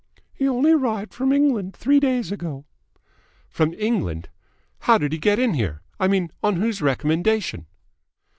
[0.33, 2.65] "He only arrived from England three days ago."
[3.51, 4.29] "From England?
[4.79, 5.83] How did he get in here?
[5.99, 7.67] I mean, on whose recommendation?"